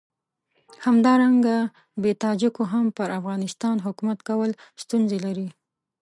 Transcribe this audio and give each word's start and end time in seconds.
همدارنګه 0.85 1.57
بې 2.01 2.11
تاجکو 2.23 2.63
هم 2.73 2.85
پر 2.97 3.07
افغانستان 3.19 3.75
حکومت 3.85 4.19
کول 4.29 4.51
ستونزې 4.83 5.17
لري. 5.25 5.47